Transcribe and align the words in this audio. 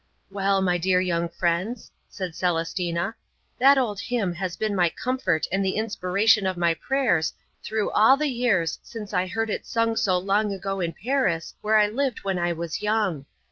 "Well, 0.31 0.63
my 0.63 0.79
dear 0.79 0.99
young 0.99 1.29
friends," 1.29 1.91
said 2.09 2.33
Celestina, 2.33 3.13
"that 3.59 3.77
old 3.77 3.99
hymn 3.99 4.33
has 4.33 4.57
been 4.57 4.75
my 4.75 4.89
comfort 4.89 5.45
and 5.51 5.63
the 5.63 5.75
inspiration 5.75 6.47
of 6.47 6.57
my 6.57 6.73
prayers 6.73 7.33
through 7.63 7.91
all 7.91 8.17
the 8.17 8.27
years 8.29 8.79
since 8.81 9.13
I 9.13 9.27
heard 9.27 9.51
it 9.51 9.67
sung 9.67 9.95
so 9.95 10.17
long 10.17 10.51
ago 10.53 10.79
in 10.79 10.93
Paris 10.93 11.53
where 11.61 11.77
I 11.77 11.87
lived 11.87 12.23
when 12.23 12.39
I 12.39 12.51
was 12.51 12.81
young. 12.81 13.27